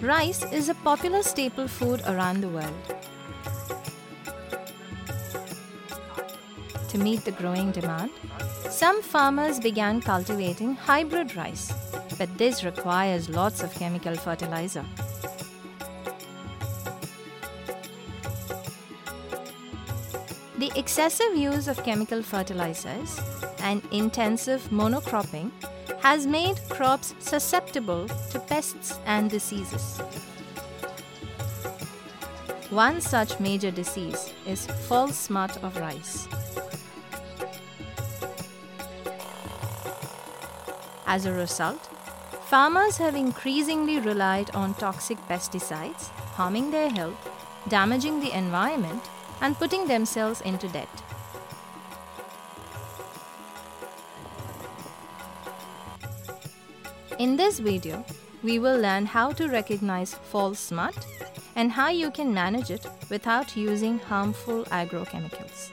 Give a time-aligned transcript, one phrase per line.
[0.00, 2.72] Rice is a popular staple food around the world.
[6.88, 8.10] To meet the growing demand,
[8.70, 11.70] some farmers began cultivating hybrid rice,
[12.16, 14.86] but this requires lots of chemical fertilizer.
[20.58, 23.20] The excessive use of chemical fertilizers
[23.58, 25.50] and intensive monocropping
[26.02, 29.98] has made crops susceptible to pests and diseases.
[32.70, 36.28] One such major disease is false smut of rice.
[41.06, 41.88] As a result,
[42.46, 47.28] farmers have increasingly relied on toxic pesticides, harming their health,
[47.68, 49.02] damaging the environment,
[49.40, 51.02] and putting themselves into debt.
[57.20, 58.02] In this video,
[58.42, 60.94] we will learn how to recognize false smut
[61.54, 65.68] and how you can manage it without using harmful agrochemicals.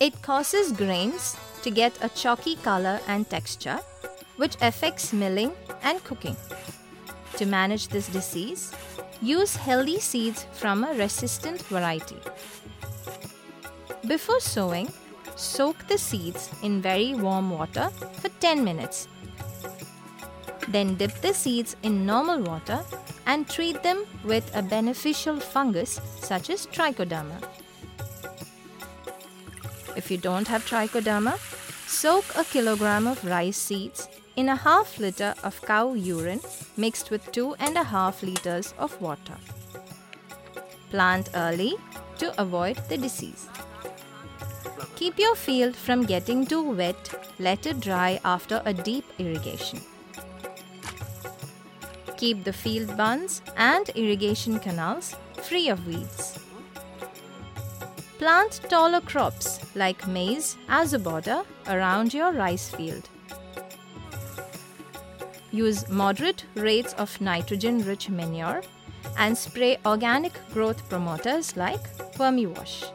[0.00, 3.80] It causes grains to get a chalky color and texture,
[4.36, 6.36] which affects milling and cooking.
[7.38, 8.70] To manage this disease,
[9.22, 12.18] use healthy seeds from a resistant variety.
[14.06, 14.92] Before sowing,
[15.36, 19.08] soak the seeds in very warm water for 10 minutes.
[20.68, 22.80] Then dip the seeds in normal water
[23.26, 27.42] and treat them with a beneficial fungus such as trichoderma.
[29.96, 31.38] If you don't have trichoderma,
[31.86, 36.40] soak a kilogram of rice seeds in a half liter of cow urine
[36.76, 39.36] mixed with two and a half liters of water.
[40.90, 41.74] Plant early
[42.18, 43.48] to avoid the disease.
[44.96, 49.78] Keep your field from getting too wet, let it dry after a deep irrigation.
[52.16, 56.38] Keep the field bunds and irrigation canals free of weeds.
[58.18, 63.10] Plant taller crops like maize as a border around your rice field.
[65.52, 68.62] Use moderate rates of nitrogen rich manure
[69.18, 71.84] and spray organic growth promoters like
[72.14, 72.90] Vermiwash.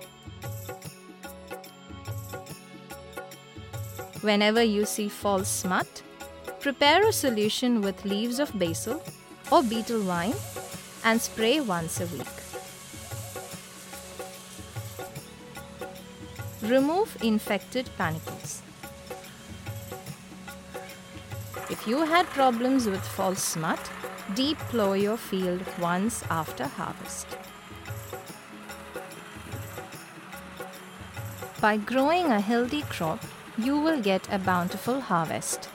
[4.21, 6.03] Whenever you see false smut,
[6.59, 9.01] prepare a solution with leaves of basil
[9.51, 10.35] or betel vine
[11.03, 12.35] and spray once a week.
[16.61, 18.61] Remove infected panicles.
[21.71, 23.79] If you had problems with false smut,
[24.35, 27.25] deep plow your field once after harvest.
[31.59, 33.19] By growing a healthy crop,
[33.63, 35.69] you will get a bountiful harvest.